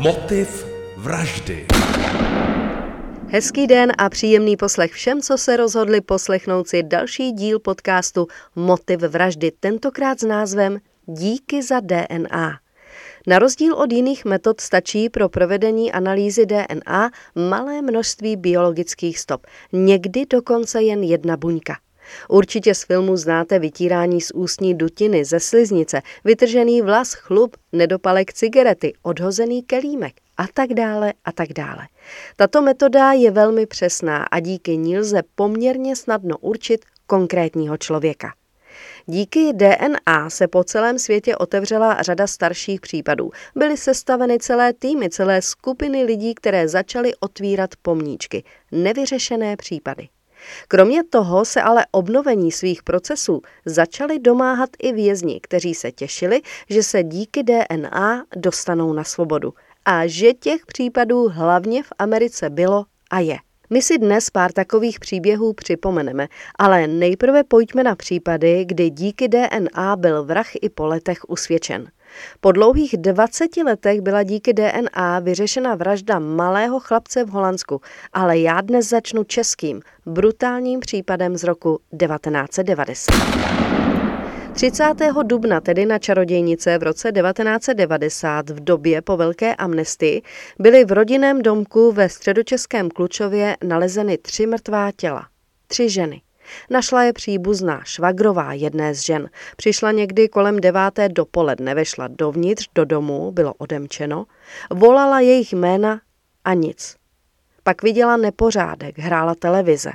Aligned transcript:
Motiv 0.00 0.66
vraždy. 0.96 1.66
Hezký 3.26 3.66
den 3.66 3.92
a 3.98 4.08
příjemný 4.08 4.56
poslech 4.56 4.92
všem, 4.92 5.20
co 5.20 5.38
se 5.38 5.56
rozhodli 5.56 6.00
poslechnout 6.00 6.68
si 6.68 6.82
další 6.82 7.32
díl 7.32 7.58
podcastu 7.58 8.26
Motiv 8.56 9.00
vraždy, 9.00 9.52
tentokrát 9.60 10.20
s 10.20 10.22
názvem 10.22 10.78
Díky 11.06 11.62
za 11.62 11.80
DNA. 11.80 12.58
Na 13.26 13.38
rozdíl 13.38 13.74
od 13.74 13.92
jiných 13.92 14.24
metod 14.24 14.60
stačí 14.60 15.08
pro 15.08 15.28
provedení 15.28 15.92
analýzy 15.92 16.46
DNA 16.46 17.10
malé 17.34 17.82
množství 17.82 18.36
biologických 18.36 19.18
stop, 19.18 19.46
někdy 19.72 20.26
dokonce 20.26 20.82
jen 20.82 21.02
jedna 21.02 21.36
buňka. 21.36 21.76
Určitě 22.28 22.74
z 22.74 22.84
filmu 22.84 23.16
znáte 23.16 23.58
vytírání 23.58 24.20
z 24.20 24.30
ústní 24.34 24.74
dutiny, 24.74 25.24
ze 25.24 25.40
sliznice, 25.40 26.02
vytržený 26.24 26.82
vlas, 26.82 27.14
chlup, 27.14 27.56
nedopalek 27.72 28.32
cigarety, 28.32 28.92
odhozený 29.02 29.62
kelímek 29.62 30.14
a 30.36 30.44
tak 30.54 30.74
dále 30.74 31.12
a 31.24 31.32
tak 31.32 31.52
dále. 31.52 31.88
Tato 32.36 32.62
metoda 32.62 33.12
je 33.12 33.30
velmi 33.30 33.66
přesná 33.66 34.24
a 34.24 34.40
díky 34.40 34.76
ní 34.76 34.98
lze 34.98 35.22
poměrně 35.34 35.96
snadno 35.96 36.38
určit 36.38 36.84
konkrétního 37.06 37.76
člověka. 37.76 38.32
Díky 39.06 39.52
DNA 39.52 40.30
se 40.30 40.48
po 40.48 40.64
celém 40.64 40.98
světě 40.98 41.36
otevřela 41.36 42.02
řada 42.02 42.26
starších 42.26 42.80
případů. 42.80 43.30
Byly 43.56 43.76
sestaveny 43.76 44.38
celé 44.38 44.72
týmy, 44.72 45.10
celé 45.10 45.42
skupiny 45.42 46.04
lidí, 46.04 46.34
které 46.34 46.68
začaly 46.68 47.14
otvírat 47.20 47.70
pomníčky. 47.82 48.44
Nevyřešené 48.72 49.56
případy. 49.56 50.08
Kromě 50.68 51.04
toho 51.04 51.44
se 51.44 51.62
ale 51.62 51.86
obnovení 51.90 52.52
svých 52.52 52.82
procesů 52.82 53.42
začali 53.66 54.18
domáhat 54.18 54.70
i 54.78 54.92
vězni, 54.92 55.40
kteří 55.40 55.74
se 55.74 55.92
těšili, 55.92 56.40
že 56.70 56.82
se 56.82 57.02
díky 57.02 57.42
DNA 57.42 58.24
dostanou 58.36 58.92
na 58.92 59.04
svobodu. 59.04 59.54
A 59.84 60.06
že 60.06 60.34
těch 60.34 60.66
případů 60.66 61.28
hlavně 61.28 61.82
v 61.82 61.92
Americe 61.98 62.50
bylo 62.50 62.84
a 63.10 63.20
je. 63.20 63.36
My 63.70 63.82
si 63.82 63.98
dnes 63.98 64.30
pár 64.30 64.52
takových 64.52 65.00
příběhů 65.00 65.52
připomeneme, 65.52 66.28
ale 66.58 66.86
nejprve 66.86 67.44
pojďme 67.44 67.82
na 67.82 67.94
případy, 67.94 68.64
kdy 68.64 68.90
díky 68.90 69.28
DNA 69.28 69.96
byl 69.96 70.24
vrah 70.24 70.46
i 70.62 70.68
po 70.68 70.86
letech 70.86 71.18
usvědčen. 71.28 71.90
Po 72.40 72.52
dlouhých 72.52 72.96
20 72.96 73.56
letech 73.56 74.00
byla 74.00 74.22
díky 74.22 74.52
DNA 74.52 75.18
vyřešena 75.18 75.74
vražda 75.74 76.18
malého 76.18 76.80
chlapce 76.80 77.24
v 77.24 77.28
Holandsku, 77.28 77.80
ale 78.12 78.38
já 78.38 78.60
dnes 78.60 78.88
začnu 78.88 79.24
českým, 79.24 79.80
brutálním 80.06 80.80
případem 80.80 81.36
z 81.36 81.44
roku 81.44 81.80
1990. 81.98 83.14
30. 84.52 84.84
dubna, 85.22 85.60
tedy 85.60 85.86
na 85.86 85.98
čarodějnice 85.98 86.78
v 86.78 86.82
roce 86.82 87.12
1990, 87.12 88.50
v 88.50 88.64
době 88.64 89.02
po 89.02 89.16
velké 89.16 89.54
amnestii, 89.54 90.22
byly 90.58 90.84
v 90.84 90.92
rodinném 90.92 91.42
domku 91.42 91.92
ve 91.92 92.08
středočeském 92.08 92.90
Klučově 92.90 93.56
nalezeny 93.64 94.18
tři 94.18 94.46
mrtvá 94.46 94.90
těla. 94.96 95.26
Tři 95.66 95.88
ženy. 95.90 96.22
Našla 96.70 97.02
je 97.02 97.12
příbuzná 97.12 97.80
švagrová 97.84 98.52
jedné 98.52 98.94
z 98.94 99.00
žen. 99.00 99.30
Přišla 99.56 99.92
někdy 99.92 100.28
kolem 100.28 100.60
deváté 100.60 101.08
dopoledne, 101.08 101.74
vešla 101.74 102.08
dovnitř 102.08 102.68
do 102.74 102.84
domu, 102.84 103.32
bylo 103.32 103.54
odemčeno, 103.54 104.26
volala 104.70 105.20
jejich 105.20 105.52
jména 105.52 106.00
a 106.44 106.54
nic. 106.54 106.96
Pak 107.62 107.82
viděla 107.82 108.16
nepořádek, 108.16 108.98
hrála 108.98 109.34
televize. 109.34 109.90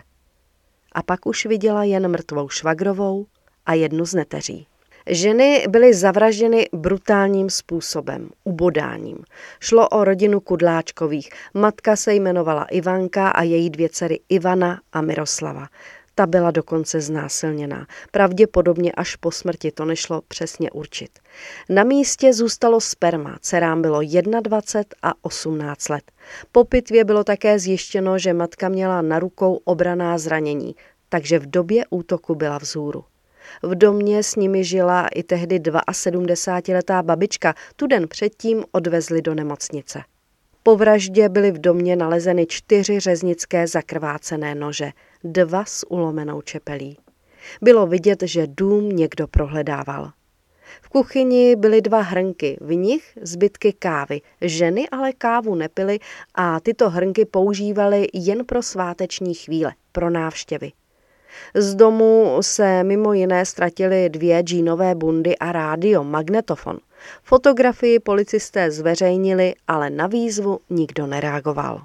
A 0.92 1.04
pak 1.04 1.26
už 1.26 1.46
viděla 1.46 1.84
jen 1.84 2.08
mrtvou 2.08 2.50
švagrovou 2.50 3.26
a 3.66 3.74
jednu 3.74 4.06
z 4.06 4.14
neteří. 4.14 4.68
Ženy 5.10 5.66
byly 5.70 5.94
zavražděny 5.94 6.68
brutálním 6.74 7.50
způsobem, 7.50 8.30
ubodáním. 8.44 9.18
Šlo 9.60 9.90
o 9.90 10.04
rodinu 10.04 10.40
Kudláčkových. 10.40 11.30
Matka 11.54 11.96
se 11.96 12.14
jmenovala 12.14 12.64
Ivanka 12.64 13.30
a 13.30 13.44
její 13.44 13.70
dvě 13.70 13.90
dcery 13.90 14.20
Ivana 14.30 14.82
a 14.94 15.02
Miroslava. 15.02 15.68
Ta 16.16 16.26
byla 16.26 16.52
dokonce 16.52 17.02
znásilněná. 17.02 17.88
Pravděpodobně 18.12 18.92
až 18.92 19.16
po 19.16 19.32
smrti 19.32 19.72
to 19.72 19.86
nešlo 19.86 20.22
přesně 20.28 20.72
určit. 20.72 21.20
Na 21.70 21.84
místě 21.84 22.34
zůstalo 22.34 22.82
sperma, 22.82 23.38
dcerám 23.42 23.82
bylo 23.82 24.02
21 24.42 24.86
a 25.02 25.14
18 25.22 25.90
let. 25.90 26.12
Po 26.52 26.64
pitvě 26.64 27.04
bylo 27.04 27.24
také 27.24 27.60
zjištěno, 27.60 28.20
že 28.20 28.34
matka 28.34 28.70
měla 28.70 29.02
na 29.02 29.20
rukou 29.20 29.60
obraná 29.64 30.18
zranění, 30.18 30.76
takže 31.10 31.40
v 31.40 31.50
době 31.50 31.86
útoku 31.90 32.36
byla 32.36 32.58
vzhůru. 32.58 33.04
V 33.64 33.76
domě 33.76 34.24
s 34.24 34.36
nimi 34.36 34.64
žila 34.64 35.08
i 35.08 35.24
tehdy 35.24 35.60
72-letá 35.60 37.04
babička, 37.04 37.54
tu 37.76 37.88
den 37.88 38.08
předtím 38.08 38.64
odvezli 38.72 39.22
do 39.22 39.36
nemocnice. 39.36 40.02
Po 40.64 40.76
vraždě 40.76 41.30
byly 41.30 41.52
v 41.52 41.58
domě 41.58 41.96
nalezeny 41.96 42.46
čtyři 42.50 43.00
řeznické 43.00 43.68
zakrvácené 43.68 44.56
nože, 44.56 44.92
dva 45.26 45.66
s 45.66 45.92
ulomenou 45.92 46.42
čepelí. 46.42 46.98
Bylo 47.62 47.88
vidět, 47.88 48.24
že 48.24 48.48
dům 48.48 48.90
někdo 48.90 49.28
prohledával. 49.28 50.12
V 50.82 50.90
kuchyni 50.90 51.56
byly 51.56 51.82
dva 51.82 52.02
hrnky, 52.02 52.58
v 52.62 52.76
nich 52.76 53.18
zbytky 53.22 53.74
kávy. 53.74 54.22
Ženy 54.42 54.90
ale 54.90 55.14
kávu 55.14 55.56
nepily 55.56 56.00
a 56.36 56.60
tyto 56.60 56.90
hrnky 56.90 57.26
používaly 57.26 58.08
jen 58.14 58.46
pro 58.46 58.62
sváteční 58.62 59.34
chvíle, 59.34 59.74
pro 59.92 60.10
návštěvy. 60.10 60.72
Z 61.56 61.76
domu 61.76 62.38
se 62.42 62.84
mimo 62.84 63.14
jiné 63.14 63.46
ztratily 63.46 64.10
dvě 64.10 64.42
džínové 64.42 64.96
bundy 64.96 65.38
a 65.38 65.52
rádio, 65.52 66.04
magnetofon. 66.04 66.78
Fotografii 67.24 68.00
policisté 68.00 68.72
zveřejnili, 68.72 69.54
ale 69.68 69.90
na 69.90 70.08
výzvu 70.08 70.60
nikdo 70.70 71.08
nereagoval. 71.08 71.82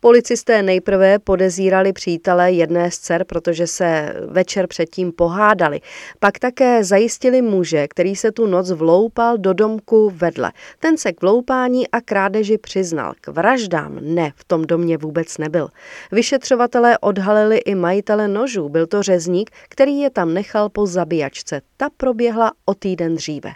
Policisté 0.00 0.62
nejprve 0.62 1.18
podezírali 1.18 1.92
přítele 1.92 2.52
jedné 2.52 2.90
z 2.90 2.98
dcer, 2.98 3.24
protože 3.24 3.66
se 3.66 4.14
večer 4.26 4.66
předtím 4.66 5.12
pohádali. 5.12 5.80
Pak 6.18 6.38
také 6.38 6.84
zajistili 6.84 7.42
muže, 7.42 7.88
který 7.88 8.16
se 8.16 8.32
tu 8.32 8.46
noc 8.46 8.70
vloupal 8.70 9.38
do 9.38 9.52
domku 9.52 10.10
vedle. 10.14 10.52
Ten 10.78 10.96
se 10.96 11.12
k 11.12 11.22
vloupání 11.22 11.88
a 11.88 12.00
krádeži 12.00 12.58
přiznal. 12.58 13.12
K 13.20 13.28
vraždám 13.28 13.98
ne, 14.00 14.32
v 14.36 14.44
tom 14.44 14.64
domě 14.64 14.96
vůbec 14.96 15.38
nebyl. 15.38 15.68
Vyšetřovatelé 16.12 16.98
odhalili 16.98 17.58
i 17.58 17.74
majitele 17.74 18.28
nožů. 18.28 18.68
Byl 18.68 18.86
to 18.86 19.02
řezník, 19.02 19.50
který 19.68 19.98
je 19.98 20.10
tam 20.10 20.34
nechal 20.34 20.68
po 20.68 20.86
zabíjačce. 20.86 21.60
Ta 21.76 21.88
proběhla 21.96 22.52
o 22.64 22.74
týden 22.74 23.14
dříve. 23.14 23.50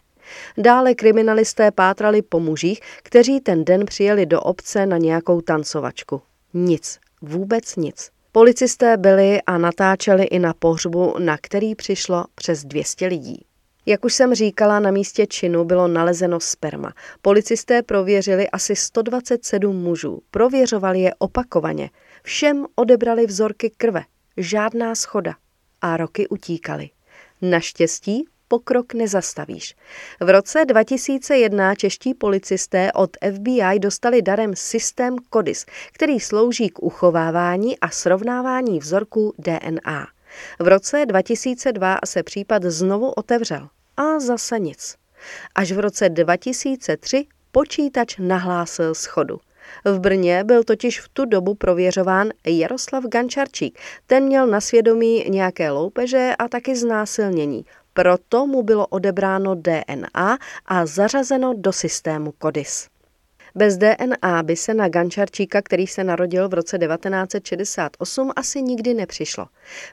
Dále 0.58 0.94
kriminalisté 0.94 1.70
pátrali 1.70 2.22
po 2.22 2.40
mužích, 2.40 2.80
kteří 3.02 3.40
ten 3.40 3.64
den 3.64 3.86
přijeli 3.86 4.26
do 4.26 4.40
obce 4.40 4.86
na 4.86 4.98
nějakou 4.98 5.40
tancovačku. 5.40 6.22
Nic, 6.54 6.98
vůbec 7.22 7.76
nic. 7.76 8.10
Policisté 8.32 8.96
byli 8.96 9.42
a 9.42 9.58
natáčeli 9.58 10.24
i 10.24 10.38
na 10.38 10.54
pohřbu, 10.54 11.14
na 11.18 11.38
který 11.40 11.74
přišlo 11.74 12.24
přes 12.34 12.64
200 12.64 13.06
lidí. 13.06 13.44
Jak 13.86 14.04
už 14.04 14.14
jsem 14.14 14.34
říkala, 14.34 14.80
na 14.80 14.90
místě 14.90 15.26
činu 15.26 15.64
bylo 15.64 15.88
nalezeno 15.88 16.40
sperma. 16.40 16.92
Policisté 17.22 17.82
prověřili 17.82 18.50
asi 18.50 18.76
127 18.76 19.76
mužů. 19.76 20.20
Prověřovali 20.30 21.00
je 21.00 21.14
opakovaně. 21.18 21.90
Všem 22.22 22.66
odebrali 22.74 23.26
vzorky 23.26 23.70
krve. 23.76 24.02
Žádná 24.36 24.94
schoda. 24.94 25.34
A 25.80 25.96
roky 25.96 26.28
utíkaly. 26.28 26.90
Naštěstí 27.42 28.24
pokrok 28.52 28.94
nezastavíš. 28.94 29.74
V 30.20 30.28
roce 30.28 30.64
2001 30.64 31.74
čeští 31.74 32.14
policisté 32.14 32.92
od 32.92 33.10
FBI 33.34 33.78
dostali 33.78 34.22
darem 34.22 34.56
systém 34.56 35.16
CODIS, 35.32 35.66
který 35.92 36.20
slouží 36.20 36.68
k 36.68 36.82
uchovávání 36.82 37.78
a 37.78 37.88
srovnávání 37.88 38.78
vzorků 38.78 39.34
DNA. 39.38 40.06
V 40.58 40.68
roce 40.68 41.06
2002 41.06 41.98
se 42.04 42.22
případ 42.22 42.62
znovu 42.62 43.10
otevřel 43.10 43.68
a 43.96 44.20
zase 44.20 44.58
nic. 44.58 44.96
Až 45.54 45.72
v 45.72 45.78
roce 45.78 46.08
2003 46.08 47.26
počítač 47.52 48.16
nahlásil 48.18 48.94
schodu. 48.94 49.40
V 49.84 49.98
Brně 50.00 50.44
byl 50.44 50.64
totiž 50.64 51.00
v 51.00 51.08
tu 51.08 51.24
dobu 51.24 51.54
prověřován 51.54 52.28
Jaroslav 52.46 53.04
Gančarčík. 53.04 53.78
Ten 54.06 54.24
měl 54.24 54.46
na 54.46 54.60
svědomí 54.60 55.24
nějaké 55.28 55.70
loupeže 55.70 56.32
a 56.38 56.48
taky 56.48 56.76
znásilnění. 56.76 57.64
Proto 57.94 58.46
mu 58.46 58.62
bylo 58.62 58.86
odebráno 58.86 59.54
DNA 59.54 60.38
a 60.66 60.86
zařazeno 60.86 61.54
do 61.56 61.72
systému 61.72 62.34
CODIS. 62.42 62.92
Bez 63.54 63.76
DNA 63.76 64.42
by 64.42 64.56
se 64.56 64.74
na 64.74 64.88
Gančarčíka, 64.88 65.62
který 65.62 65.86
se 65.86 66.04
narodil 66.04 66.48
v 66.48 66.54
roce 66.54 66.78
1968, 66.78 68.30
asi 68.36 68.62
nikdy 68.62 68.94
nepřišlo. 68.94 69.46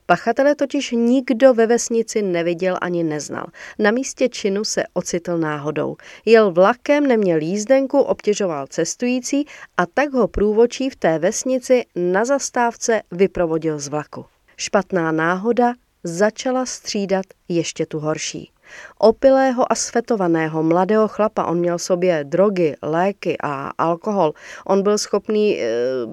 Pachatele 0.06 0.56
totiž 0.56 0.92
nikdo 0.92 1.54
ve 1.54 1.68
vesnici 1.68 2.22
neviděl 2.22 2.78
ani 2.82 3.04
neznal. 3.04 3.46
Na 3.80 3.92
místě 3.92 4.30
činu 4.30 4.64
se 4.64 4.84
ocitl 4.94 5.38
náhodou. 5.38 5.96
Jel 6.26 6.52
vlakem, 6.52 7.08
neměl 7.08 7.42
jízdenku, 7.42 8.00
obtěžoval 8.00 8.68
cestující 8.68 9.46
a 9.78 9.86
tak 9.86 10.14
ho 10.14 10.28
průvočí 10.28 10.90
v 10.90 10.96
té 10.96 11.20
vesnici 11.20 11.86
na 11.96 12.26
zastávce 12.26 13.02
vyprovodil 13.12 13.80
z 13.80 13.88
vlaku. 13.88 14.26
Špatná 14.58 15.12
náhoda 15.12 15.74
začala 16.04 16.66
střídat 16.66 17.26
ještě 17.48 17.86
tu 17.86 18.00
horší. 18.00 18.52
Opilého 18.98 19.72
a 19.72 19.76
svetovaného 19.76 20.64
mladého 20.64 21.08
chlapa, 21.08 21.46
on 21.46 21.60
měl 21.60 21.80
sobě 21.80 22.24
drogy, 22.24 22.76
léky 22.82 23.38
a 23.44 23.72
alkohol. 23.78 24.34
On 24.66 24.84
byl 24.84 24.98
schopný 24.98 25.62
e, 25.62 25.68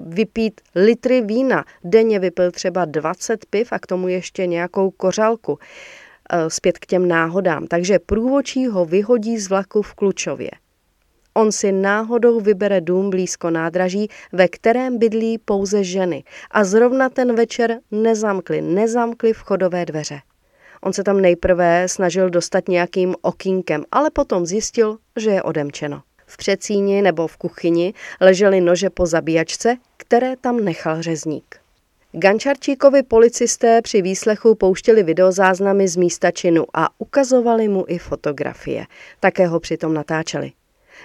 vypít 0.07 0.61
litry 0.75 1.21
vína, 1.21 1.65
denně 1.83 2.19
vypil 2.19 2.51
třeba 2.51 2.85
20 2.85 3.45
piv 3.45 3.71
a 3.71 3.79
k 3.79 3.87
tomu 3.87 4.07
ještě 4.07 4.47
nějakou 4.47 4.91
kořalku. 4.91 5.59
E, 6.29 6.49
zpět 6.49 6.77
k 6.77 6.85
těm 6.85 7.07
náhodám. 7.07 7.67
Takže 7.67 7.99
průvočí 7.99 8.67
ho 8.67 8.85
vyhodí 8.85 9.37
z 9.37 9.49
vlaku 9.49 9.81
v 9.81 9.93
Klučově. 9.93 10.51
On 11.37 11.51
si 11.51 11.71
náhodou 11.71 12.39
vybere 12.39 12.81
dům 12.81 13.09
blízko 13.09 13.49
nádraží, 13.49 14.07
ve 14.31 14.47
kterém 14.47 14.97
bydlí 14.97 15.37
pouze 15.37 15.83
ženy. 15.83 16.23
A 16.51 16.63
zrovna 16.63 17.09
ten 17.09 17.35
večer 17.35 17.79
nezamkli, 17.91 18.61
nezamkli 18.61 19.33
vchodové 19.33 19.85
dveře. 19.85 20.19
On 20.81 20.93
se 20.93 21.03
tam 21.03 21.21
nejprve 21.21 21.87
snažil 21.87 22.29
dostat 22.29 22.67
nějakým 22.67 23.15
okýnkem, 23.21 23.83
ale 23.91 24.09
potom 24.09 24.45
zjistil, 24.45 24.97
že 25.15 25.29
je 25.29 25.43
odemčeno. 25.43 26.01
V 26.25 26.37
přecíni 26.37 27.01
nebo 27.01 27.27
v 27.27 27.37
kuchyni 27.37 27.93
ležely 28.21 28.61
nože 28.61 28.89
po 28.89 29.05
zabíjačce, 29.05 29.77
které 29.97 30.35
tam 30.35 30.65
nechal 30.65 31.01
řezník. 31.01 31.55
Gančarčíkovi 32.11 33.03
policisté 33.03 33.81
při 33.81 34.01
výslechu 34.01 34.55
pouštěli 34.55 35.03
videozáznamy 35.03 35.87
z 35.87 35.95
místa 35.95 36.31
činu 36.31 36.65
a 36.73 36.89
ukazovali 36.97 37.67
mu 37.67 37.85
i 37.87 37.97
fotografie. 37.97 38.85
Také 39.19 39.47
ho 39.47 39.59
přitom 39.59 39.93
natáčeli. 39.93 40.51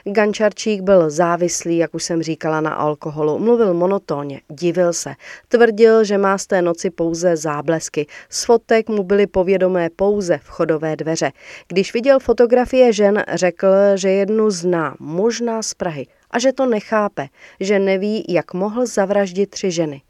Gančarčík 0.04 0.80
byl 0.80 1.10
závislý, 1.10 1.76
jak 1.76 1.94
už 1.94 2.04
jsem 2.04 2.22
říkala, 2.22 2.60
na 2.60 2.74
alkoholu. 2.74 3.38
Mluvil 3.38 3.74
monotónně, 3.74 4.40
divil 4.48 4.92
se. 4.92 5.14
Tvrdil, 5.48 6.04
že 6.04 6.18
má 6.18 6.38
z 6.38 6.46
té 6.46 6.62
noci 6.62 6.90
pouze 6.90 7.36
záblesky. 7.36 8.06
Z 8.28 8.44
fotek 8.44 8.88
mu 8.88 9.02
byly 9.02 9.26
povědomé 9.26 9.90
pouze 9.96 10.38
vchodové 10.38 10.96
dveře. 10.96 11.32
Když 11.68 11.94
viděl 11.94 12.20
fotografie 12.20 12.92
žen, 12.92 13.24
řekl, 13.34 13.68
že 13.94 14.10
jednu 14.10 14.50
zná, 14.50 14.96
možná 14.98 15.62
z 15.62 15.74
Prahy, 15.74 16.06
a 16.30 16.38
že 16.38 16.52
to 16.52 16.66
nechápe, 16.66 17.26
že 17.60 17.78
neví, 17.78 18.24
jak 18.28 18.54
mohl 18.54 18.86
zavraždit 18.86 19.50
tři 19.50 19.70
ženy. 19.70 20.02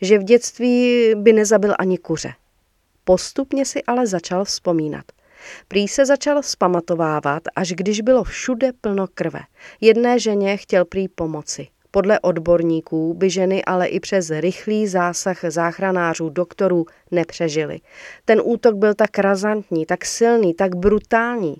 Že 0.00 0.18
v 0.18 0.24
dětství 0.24 1.10
by 1.16 1.32
nezabil 1.32 1.74
ani 1.78 1.98
kuře. 1.98 2.32
Postupně 3.04 3.64
si 3.64 3.82
ale 3.82 4.06
začal 4.06 4.44
vzpomínat. 4.44 5.04
Prý 5.68 5.88
se 5.88 6.06
začal 6.06 6.42
vzpamatovávat, 6.42 7.42
až 7.56 7.72
když 7.72 8.00
bylo 8.00 8.24
všude 8.24 8.70
plno 8.80 9.06
krve. 9.14 9.40
Jedné 9.80 10.18
ženě 10.18 10.56
chtěl 10.56 10.84
prý 10.84 11.08
pomoci. 11.08 11.68
Podle 11.90 12.20
odborníků 12.20 13.14
by 13.14 13.30
ženy 13.30 13.64
ale 13.64 13.86
i 13.86 14.00
přes 14.00 14.30
rychlý 14.30 14.86
zásah 14.86 15.38
záchranářů, 15.48 16.28
doktorů 16.28 16.86
nepřežily. 17.10 17.80
Ten 18.24 18.40
útok 18.44 18.74
byl 18.74 18.94
tak 18.94 19.18
razantní, 19.18 19.86
tak 19.86 20.04
silný, 20.04 20.54
tak 20.54 20.76
brutální. 20.76 21.56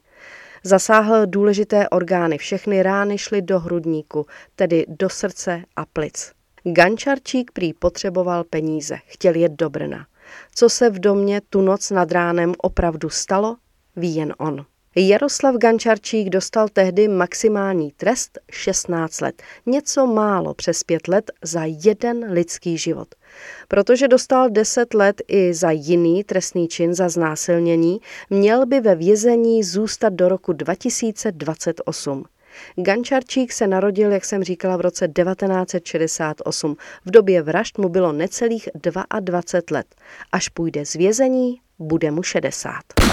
Zasáhl 0.65 1.27
důležité 1.27 1.89
orgány, 1.89 2.39
všechny 2.39 2.83
rány 2.83 3.19
šly 3.19 3.43
do 3.43 3.61
hrudníku, 3.61 4.27
tedy 4.57 4.85
do 4.89 5.09
srdce 5.09 5.63
a 5.77 5.87
plic. 5.87 6.33
Gančarčík 6.65 7.51
prý 7.51 7.73
potřeboval 7.73 8.45
peníze, 8.45 8.97
chtěl 9.07 9.35
jet 9.35 9.53
do 9.53 9.71
Brna. 9.71 10.07
Co 10.55 10.69
se 10.69 10.91
v 10.91 10.99
domě 10.99 11.41
tu 11.51 11.61
noc 11.61 11.91
nad 11.91 12.13
ránem 12.13 12.53
opravdu 12.59 13.11
stalo, 13.11 13.57
ví 13.97 14.15
jen 14.15 14.35
on. 14.39 14.67
Jaroslav 14.99 15.55
Gančarčík 15.55 16.29
dostal 16.29 16.69
tehdy 16.69 17.09
maximální 17.09 17.91
trest 17.91 18.39
16 18.51 19.21
let, 19.21 19.43
něco 19.67 20.07
málo 20.07 20.55
přes 20.55 20.85
pět 20.85 21.09
let 21.09 21.31
za 21.43 21.63
jeden 21.65 22.33
lidský 22.33 22.79
život. 22.79 23.15
Protože 23.69 24.09
dostal 24.09 24.51
10 24.51 24.95
let 24.95 25.23
i 25.29 25.55
za 25.55 25.71
jiný 25.71 26.25
trestný 26.25 26.69
čin 26.69 26.95
za 26.95 27.09
znásilnění, 27.09 28.01
měl 28.31 28.67
by 28.67 28.81
ve 28.81 28.95
vězení 28.95 29.65
zůstat 29.65 30.13
do 30.13 30.29
roku 30.29 30.53
2028. 30.53 32.25
Gančarčík 32.77 33.53
se 33.53 33.67
narodil, 33.67 34.13
jak 34.13 34.25
jsem 34.25 34.45
říkala, 34.45 34.77
v 34.77 34.81
roce 34.81 35.09
1968. 35.09 36.77
V 37.07 37.11
době 37.11 37.43
vražd 37.43 37.79
mu 37.79 37.89
bylo 37.89 38.13
necelých 38.13 38.69
22 39.21 39.79
let. 39.79 39.87
Až 40.33 40.49
půjde 40.49 40.87
z 40.87 40.93
vězení, 40.93 41.61
bude 41.79 42.11
mu 42.11 42.23
60. 42.23 43.06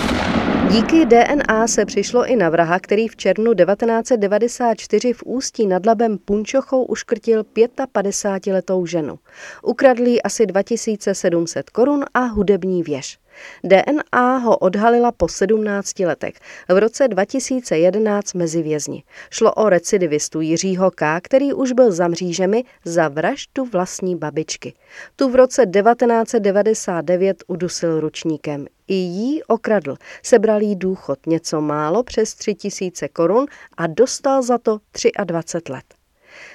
Díky 0.74 1.06
DNA 1.06 1.68
se 1.68 1.86
přišlo 1.86 2.26
i 2.26 2.36
na 2.36 2.50
vraha, 2.50 2.80
který 2.80 3.08
v 3.08 3.16
červnu 3.16 3.54
1994 3.54 5.14
v 5.14 5.24
Ústí 5.24 5.68
nad 5.68 5.86
Labem 5.86 6.18
Punčochou 6.18 6.84
uškrtil 6.84 7.44
55-letou 7.44 8.86
ženu. 8.86 9.20
Ukradl 9.64 10.08
jí 10.08 10.22
asi 10.22 10.46
2700 10.46 11.70
korun 11.70 12.06
a 12.14 12.20
hudební 12.20 12.84
věž. 12.84 13.18
DNA 13.64 14.38
ho 14.38 14.58
odhalila 14.58 15.12
po 15.12 15.28
17 15.28 16.00
letech, 16.00 16.34
v 16.70 16.78
roce 16.78 17.08
2011 17.08 18.34
mezi 18.34 18.62
vězni. 18.62 19.04
Šlo 19.30 19.54
o 19.54 19.70
recidivistu 19.70 20.42
Jiřího 20.42 20.92
K., 20.92 21.22
který 21.22 21.54
už 21.54 21.72
byl 21.72 21.92
za 21.92 22.08
mřížemi 22.08 22.64
za 22.86 23.08
vraždu 23.08 23.66
vlastní 23.66 24.16
babičky. 24.16 24.74
Tu 25.16 25.30
v 25.30 25.36
roce 25.36 25.66
1999 25.66 27.44
udusil 27.48 28.00
ručníkem. 28.00 28.68
I 28.88 28.94
jí 28.94 29.44
okradl, 29.44 29.96
sebral 30.24 30.62
jí 30.62 30.76
důchod 30.76 31.20
něco 31.28 31.62
málo 31.62 32.04
přes 32.04 32.34
3000 32.34 33.08
korun 33.08 33.46
a 33.78 33.88
dostal 33.88 34.42
za 34.42 34.58
to 34.58 34.80
23 35.26 35.72
let. 35.74 35.84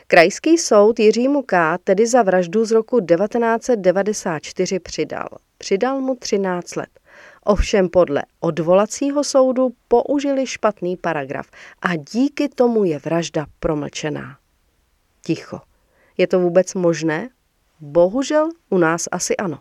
Krajský 0.07 0.59
soud 0.59 0.99
Jiřímu 0.99 1.43
K. 1.43 1.79
tedy 1.85 2.07
za 2.07 2.23
vraždu 2.23 2.65
z 2.65 2.71
roku 2.71 3.01
1994 3.01 4.81
přidal. 4.81 5.29
Přidal 5.69 6.01
mu 6.01 6.15
13 6.15 6.77
let. 6.77 7.01
Ovšem 7.45 7.89
podle 7.89 8.23
odvolacího 8.41 9.25
soudu 9.25 9.73
použili 9.89 10.47
špatný 10.47 10.97
paragraf 10.97 11.51
a 11.83 11.97
díky 11.97 12.49
tomu 12.49 12.85
je 12.85 12.99
vražda 12.99 13.47
promlčená. 13.61 14.39
Ticho. 15.25 15.61
Je 16.17 16.27
to 16.27 16.41
vůbec 16.41 16.75
možné? 16.75 17.29
Bohužel 17.81 18.49
u 18.71 18.79
nás 18.79 19.09
asi 19.13 19.37
ano. 19.37 19.59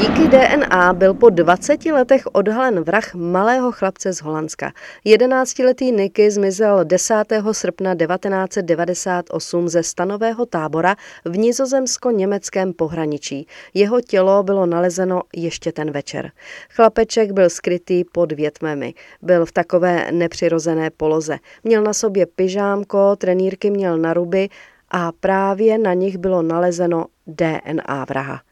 Díky 0.00 0.28
DNA 0.28 0.92
byl 0.92 1.14
po 1.14 1.30
20 1.30 1.86
letech 1.86 2.22
odhalen 2.32 2.80
vrah 2.80 3.14
malého 3.14 3.72
chlapce 3.72 4.12
z 4.12 4.22
Holandska. 4.22 4.72
11-letý 5.06 5.92
Niky 5.92 6.30
zmizel 6.30 6.84
10. 6.84 7.14
srpna 7.52 7.94
1998 7.94 9.68
ze 9.68 9.82
stanového 9.82 10.46
tábora 10.46 10.96
v 11.24 11.38
nizozemsko-německém 11.38 12.72
pohraničí. 12.72 13.46
Jeho 13.74 14.00
tělo 14.00 14.42
bylo 14.42 14.66
nalezeno 14.66 15.22
ještě 15.36 15.72
ten 15.72 15.90
večer. 15.90 16.30
Chlapeček 16.70 17.32
byl 17.32 17.50
skrytý 17.50 18.04
pod 18.04 18.32
větmemi. 18.32 18.94
Byl 19.22 19.46
v 19.46 19.52
takové 19.52 20.12
nepřirozené 20.12 20.90
poloze. 20.90 21.38
Měl 21.64 21.82
na 21.82 21.92
sobě 21.92 22.26
pyžámko, 22.26 23.16
trenýrky 23.16 23.70
měl 23.70 23.98
na 23.98 24.14
ruby 24.14 24.48
a 24.90 25.12
právě 25.12 25.78
na 25.78 25.94
nich 25.94 26.18
bylo 26.18 26.42
nalezeno 26.42 27.06
DNA 27.26 28.04
vraha. 28.08 28.47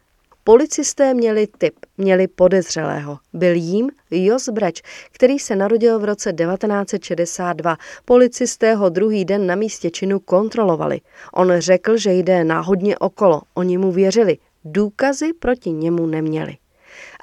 Policisté 0.49 1.15
měli 1.15 1.49
typ, 1.59 1.75
měli 1.99 2.29
podezřelého. 2.29 3.19
Byl 3.33 3.55
jím 3.55 3.91
Jos 4.11 4.49
Breč, 4.49 4.83
který 5.13 5.39
se 5.39 5.57
narodil 5.57 5.99
v 5.99 6.05
roce 6.05 6.33
1962. 6.33 7.77
Policisté 8.05 8.75
ho 8.75 8.89
druhý 8.89 9.25
den 9.25 9.47
na 9.47 9.55
místě 9.55 9.91
činu 9.91 10.21
kontrolovali. 10.21 11.01
On 11.33 11.53
řekl, 11.59 11.97
že 11.97 12.13
jde 12.13 12.45
náhodně 12.45 12.99
okolo. 12.99 13.43
Oni 13.55 13.79
mu 13.79 13.93
věřili. 13.93 14.39
Důkazy 14.65 15.33
proti 15.33 15.71
němu 15.71 16.07
neměli. 16.07 16.57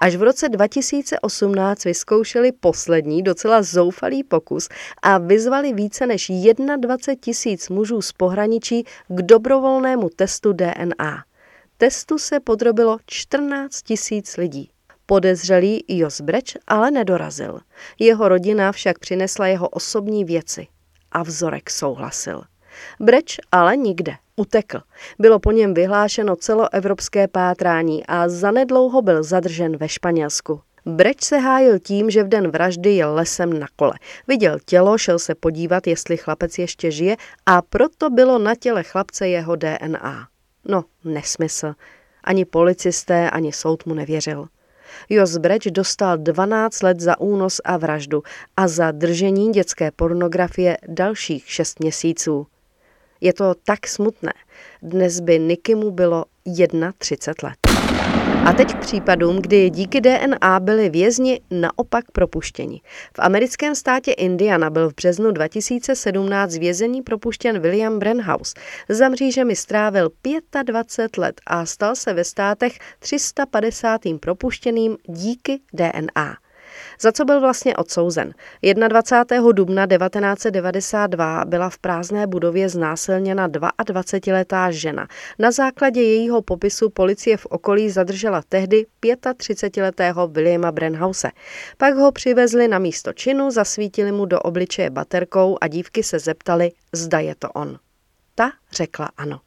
Až 0.01 0.15
v 0.15 0.24
roce 0.24 0.50
2018 0.50 1.84
vyzkoušeli 1.84 2.51
poslední 2.51 3.24
docela 3.24 3.62
zoufalý 3.62 4.24
pokus 4.24 4.70
a 5.01 5.18
vyzvali 5.18 5.74
více 5.74 6.08
než 6.08 6.32
21 6.77 7.15
tisíc 7.22 7.70
mužů 7.70 8.01
z 8.01 8.12
pohraničí 8.12 8.84
k 9.08 9.22
dobrovolnému 9.22 10.10
testu 10.10 10.53
DNA. 10.53 11.24
Testu 11.77 12.18
se 12.18 12.39
podrobilo 12.39 12.98
14 13.06 13.82
tisíc 13.82 14.38
lidí. 14.38 14.70
Podezřelý 15.06 15.84
Jos 15.88 16.22
Breč 16.22 16.58
ale 16.68 16.92
nedorazil. 16.92 17.60
Jeho 18.00 18.30
rodina 18.30 18.72
však 18.72 19.00
přinesla 19.00 19.48
jeho 19.48 19.70
osobní 19.70 20.25
věci 20.25 20.68
a 21.12 21.24
vzorek 21.24 21.70
souhlasil. 21.70 22.44
Breč 23.00 23.39
ale 23.51 23.77
nikde. 23.77 24.15
Utekl. 24.36 24.82
Bylo 25.20 25.39
po 25.39 25.51
něm 25.51 25.74
vyhlášeno 25.74 26.36
celoevropské 26.36 27.27
pátrání 27.27 28.06
a 28.06 28.30
zanedlouho 28.30 29.01
byl 29.01 29.24
zadržen 29.24 29.77
ve 29.77 29.89
Španělsku. 29.89 30.62
Breč 30.86 31.24
se 31.24 31.38
hájil 31.38 31.80
tím, 31.80 32.10
že 32.10 32.24
v 32.24 32.27
den 32.27 32.51
vraždy 32.51 32.89
jel 32.89 33.13
lesem 33.13 33.60
na 33.60 33.68
kole. 33.75 33.94
Viděl 34.27 34.58
tělo, 34.65 34.98
šel 34.98 35.20
se 35.20 35.36
podívat, 35.36 35.88
jestli 35.88 36.18
chlapec 36.18 36.58
ještě 36.58 36.92
žije 36.92 37.18
a 37.46 37.62
proto 37.62 38.10
bylo 38.10 38.39
na 38.39 38.56
těle 38.56 38.84
chlapce 38.84 39.27
jeho 39.27 39.56
DNA. 39.56 40.32
No, 40.65 40.84
nesmysl. 41.03 41.74
Ani 42.24 42.46
policisté, 42.46 43.29
ani 43.29 43.51
soud 43.51 43.86
mu 43.86 43.93
nevěřil. 43.93 44.48
Jos 45.10 45.38
Breč 45.38 45.65
dostal 45.65 46.17
12 46.17 46.84
let 46.84 47.00
za 47.00 47.20
únos 47.20 47.62
a 47.65 47.77
vraždu 47.77 48.24
a 48.58 48.67
za 48.67 48.91
držení 48.91 49.51
dětské 49.51 49.91
pornografie 49.91 50.77
dalších 50.88 51.50
6 51.50 51.79
měsíců. 51.79 52.48
Je 53.22 53.34
to 53.34 53.55
tak 53.63 53.88
smutné. 53.88 54.34
Dnes 54.82 55.20
by 55.20 55.39
Nikimu 55.39 55.91
bylo 55.91 56.25
31 57.00 57.50
let. 57.50 57.73
A 58.45 58.53
teď 58.53 58.73
k 58.73 58.79
případům, 58.79 59.41
kdy 59.41 59.69
díky 59.69 60.01
DNA 60.01 60.59
byli 60.59 60.89
vězni 60.89 61.41
naopak 61.51 62.12
propuštěni. 62.12 62.81
V 63.15 63.19
americkém 63.19 63.75
státě 63.75 64.12
Indiana 64.12 64.69
byl 64.69 64.89
v 64.89 64.95
březnu 64.95 65.31
2017 65.31 66.51
z 66.51 66.57
vězení 66.57 67.01
propuštěn 67.01 67.59
William 67.59 68.00
Brenhouse. 68.00 68.53
Za 68.89 69.09
mřížemi 69.09 69.55
strávil 69.55 70.09
25 70.63 71.17
let 71.17 71.41
a 71.47 71.65
stal 71.65 71.95
se 71.95 72.13
ve 72.13 72.23
státech 72.23 72.79
350. 73.00 74.01
propuštěným 74.19 74.97
díky 75.07 75.59
DNA. 75.73 76.42
Za 77.03 77.12
co 77.12 77.25
byl 77.25 77.39
vlastně 77.39 77.75
odsouzen? 77.75 78.33
21. 78.88 79.51
dubna 79.51 79.88
1992 79.88 81.45
byla 81.45 81.69
v 81.69 81.77
prázdné 81.77 82.27
budově 82.27 82.69
znásilněna 82.69 83.50
22-letá 83.50 84.72
žena. 84.72 85.07
Na 85.39 85.51
základě 85.51 86.01
jejího 86.01 86.41
popisu 86.41 86.89
policie 86.89 87.38
v 87.38 87.45
okolí 87.45 87.89
zadržela 87.89 88.41
tehdy 88.50 88.86
35-letého 89.01 90.27
Williama 90.27 90.72
Brenhause. 90.72 91.31
Pak 91.77 91.95
ho 91.95 92.12
přivezli 92.12 92.67
na 92.67 92.79
místo 92.79 93.13
činu, 93.13 93.51
zasvítili 93.51 94.12
mu 94.12 94.25
do 94.25 94.39
obličeje 94.39 94.89
baterkou 94.89 95.57
a 95.62 95.67
dívky 95.67 96.03
se 96.03 96.19
zeptali, 96.19 96.72
zda 96.93 97.19
je 97.19 97.36
to 97.36 97.50
on. 97.50 97.79
Ta 98.36 98.51
řekla 98.72 99.10
ano. 99.17 99.39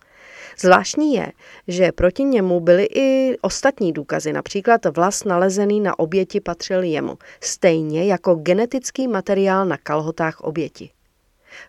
Zvláštní 0.59 1.15
je, 1.15 1.33
že 1.69 1.93
proti 1.93 2.25
němu 2.25 2.61
byly 2.61 2.85
i 2.95 3.39
ostatní 3.41 3.93
důkazy, 3.93 4.33
například 4.33 4.81
vlas 4.97 5.25
nalezený 5.25 5.81
na 5.81 5.99
oběti 5.99 6.41
patřil 6.41 6.83
jemu, 6.83 7.19
stejně 7.41 8.05
jako 8.05 8.35
genetický 8.35 9.09
materiál 9.09 9.67
na 9.67 9.77
kalhotách 9.77 10.41
oběti. 10.41 10.91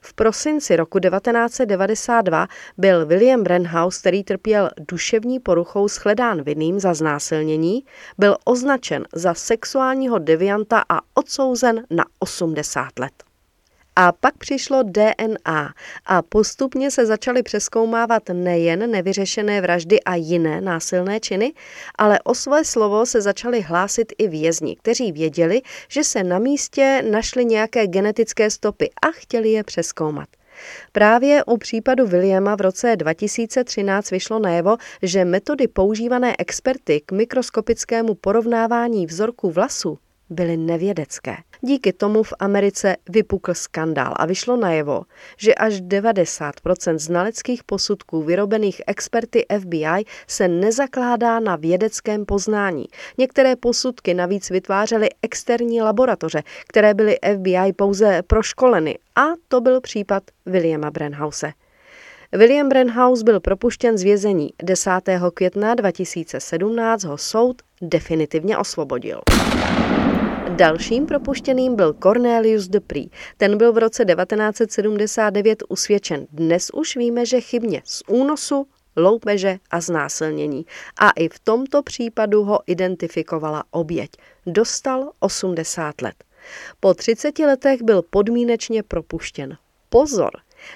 V 0.01 0.13
prosinci 0.13 0.75
roku 0.75 1.00
1992 1.00 2.48
byl 2.77 3.06
William 3.06 3.44
Brenhouse, 3.44 4.00
který 4.00 4.24
trpěl 4.24 4.70
duševní 4.77 5.39
poruchou, 5.39 5.88
shledán 5.88 6.41
vinným 6.41 6.79
za 6.79 6.94
znásilnění, 6.94 7.84
byl 8.17 8.38
označen 8.46 9.06
za 9.13 9.34
sexuálního 9.34 10.20
devianta 10.20 10.84
a 10.89 11.00
odsouzen 11.13 11.84
na 11.89 12.06
80 12.20 13.00
let. 13.00 13.26
A 14.00 14.12
pak 14.12 14.38
přišlo 14.38 14.84
DNA 14.84 15.74
a 16.06 16.22
postupně 16.22 16.92
se 16.92 17.06
začaly 17.06 17.44
přeskoumávat 17.44 18.24
nejen 18.34 18.92
nevyřešené 18.92 19.62
vraždy 19.62 20.04
a 20.04 20.16
jiné 20.16 20.62
násilné 20.62 21.20
činy, 21.20 21.54
ale 21.96 22.20
o 22.24 22.36
své 22.36 22.66
slovo 22.66 23.06
se 23.06 23.22
začaly 23.22 23.62
hlásit 23.62 24.13
i 24.18 24.27
vězni, 24.27 24.75
kteří 24.75 25.12
věděli, 25.12 25.62
že 25.89 26.04
se 26.04 26.24
na 26.24 26.39
místě 26.39 27.04
našly 27.12 27.46
nějaké 27.46 27.88
genetické 27.88 28.50
stopy 28.50 28.89
a 29.01 29.08
chtěli 29.12 29.50
je 29.50 29.63
přeskoumat. 29.63 30.30
Právě 30.92 31.44
u 31.44 31.58
případu 31.58 32.08
Williama 32.08 32.56
v 32.56 32.62
roce 32.62 32.96
2013 32.96 34.12
vyšlo 34.12 34.39
najevo, 34.39 34.77
že 35.01 35.25
metody 35.25 35.68
používané 35.68 36.36
experty 36.39 37.01
k 37.06 37.12
mikroskopickému 37.12 38.16
porovnávání 38.16 39.06
vzorků 39.06 39.51
vlasů 39.51 39.98
byly 40.30 40.58
nevědecké. 40.58 41.36
Díky 41.62 41.94
tomu 41.94 42.24
v 42.24 42.34
Americe 42.40 42.96
vypukl 43.10 43.54
skandál 43.54 44.14
a 44.16 44.26
vyšlo 44.26 44.58
najevo, 44.58 45.02
že 45.38 45.56
až 45.56 45.74
90% 45.74 46.98
znaleckých 46.98 47.64
posudků 47.64 48.24
vyrobených 48.24 48.82
experty 48.88 49.46
FBI 49.60 50.06
se 50.28 50.48
nezakládá 50.48 51.40
na 51.40 51.56
vědeckém 51.56 52.26
poznání. 52.26 52.86
Některé 53.18 53.56
posudky 53.56 54.14
navíc 54.14 54.50
vytvářely 54.50 55.10
externí 55.22 55.82
laboratoře, 55.82 56.44
které 56.68 56.94
byly 56.94 57.18
FBI 57.36 57.74
pouze 57.76 58.22
proškoleny 58.28 58.98
a 59.16 59.26
to 59.48 59.62
byl 59.62 59.82
případ 59.82 60.24
Williama 60.46 60.92
Brenhause. 60.92 61.52
William 62.32 62.70
Brenhouse 62.70 63.24
byl 63.24 63.40
propuštěn 63.40 63.98
z 63.98 64.04
vězení. 64.04 64.50
10. 64.64 64.92
května 65.34 65.76
2017 65.76 67.04
ho 67.04 67.18
soud 67.18 67.62
definitivně 67.82 68.58
osvobodil. 68.58 69.22
Dalším 70.58 71.06
propuštěným 71.06 71.76
byl 71.76 71.94
Cornelius 71.94 72.68
Dupree. 72.68 73.06
Ten 73.38 73.58
byl 73.58 73.74
v 73.74 73.78
roce 73.78 74.06
1979 74.06 75.64
usvědčen. 75.70 76.28
Dnes 76.32 76.70
už 76.74 76.96
víme, 76.96 77.26
že 77.26 77.42
chybně 77.42 77.82
z 77.86 78.04
únosu, 78.08 78.68
loupeže 78.96 79.58
a 79.72 79.82
znásilnění. 79.82 80.66
A 81.00 81.10
i 81.12 81.30
v 81.30 81.40
tomto 81.40 81.84
případu 81.84 82.44
ho 82.44 82.60
identifikovala 82.68 83.64
oběť. 83.72 84.10
Dostal 84.46 85.12
80 85.20 86.02
let. 86.02 86.24
Po 86.80 86.94
30 86.94 87.40
letech 87.40 87.82
byl 87.82 88.02
podmínečně 88.02 88.84
propuštěn. 88.84 89.58
Pozor! 89.90 90.32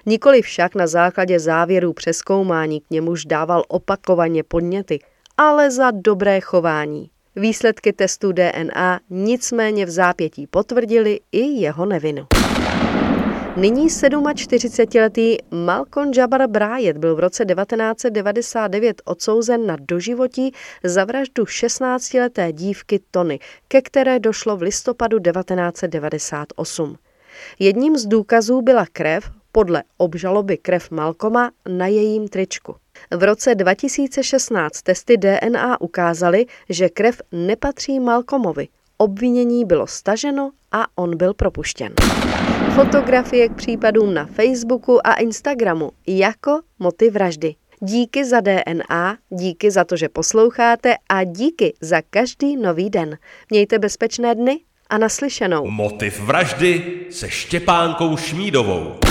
Nikoli 0.06 0.42
však 0.42 0.76
na 0.76 0.88
základě 0.88 1.40
závěrů 1.40 1.94
přeskoumání 1.94 2.82
k 2.82 2.90
němuž 2.90 3.26
dával 3.26 3.64
opakovaně 3.68 4.44
podněty, 4.44 5.00
ale 5.38 5.72
za 5.72 5.92
dobré 5.92 6.42
chování. 6.42 7.11
Výsledky 7.36 7.94
testů 7.94 8.32
DNA 8.32 9.00
nicméně 9.10 9.86
v 9.86 9.90
zápětí 9.90 10.48
potvrdili 10.48 11.20
i 11.32 11.42
jeho 11.42 11.86
nevinu. 11.86 12.28
Nyní 13.58 13.88
47-letý 13.88 15.38
Malcolm 15.52 16.12
Jabbar 16.18 16.48
Bryant 16.48 16.98
byl 16.98 17.16
v 17.16 17.20
roce 17.20 17.46
1999 17.46 19.02
odsouzen 19.06 19.66
na 19.66 19.78
doživotí 19.80 20.52
za 20.84 21.06
vraždu 21.06 21.44
16-leté 21.44 22.52
dívky 22.52 23.00
Tony, 23.12 23.40
ke 23.68 23.82
které 23.82 24.20
došlo 24.20 24.58
v 24.58 24.62
listopadu 24.62 25.20
1998. 25.20 26.96
Jedním 27.60 27.98
z 27.98 28.06
důkazů 28.06 28.62
byla 28.62 28.86
krev, 28.94 29.32
podle 29.52 29.84
obžaloby 29.98 30.58
krev 30.58 30.92
Malkoma 30.92 31.52
na 31.68 31.88
jejím 31.88 32.28
tričku. 32.28 32.76
V 33.12 33.24
roce 33.24 33.56
2016 33.56 34.82
testy 34.82 35.18
DNA 35.18 35.82
ukázaly, 35.82 36.46
že 36.70 36.90
krev 36.90 37.22
nepatří 37.32 38.00
Malcolmovi. 38.00 38.68
Obvinění 38.98 39.66
bylo 39.66 39.88
staženo 39.88 40.52
a 40.72 40.86
on 40.96 41.18
byl 41.18 41.34
propuštěn. 41.34 41.94
Fotografie 42.76 43.50
k 43.50 43.56
případům 43.56 44.14
na 44.14 44.26
Facebooku 44.26 45.08
a 45.08 45.14
Instagramu 45.14 45.92
jako 46.08 46.60
motiv 46.80 47.14
vraždy. 47.14 47.56
Díky 47.80 48.26
za 48.26 48.40
DNA, 48.40 49.18
díky 49.30 49.72
za 49.72 49.84
to, 49.84 49.98
že 49.98 50.10
posloucháte 50.10 50.96
a 51.10 51.24
díky 51.24 51.74
za 51.82 52.02
každý 52.10 52.58
nový 52.58 52.90
den. 52.90 53.18
Mějte 53.50 53.80
bezpečné 53.80 54.36
dny 54.36 54.60
a 54.90 54.98
naslyšenou. 54.98 55.70
Motiv 55.70 56.20
vraždy 56.20 57.00
se 57.10 57.30
Štěpánkou 57.30 58.18
Šmídovou. 58.18 59.11